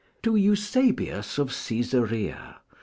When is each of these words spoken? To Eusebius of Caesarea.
To 0.23 0.35
Eusebius 0.35 1.37
of 1.37 1.49
Caesarea. 1.51 2.57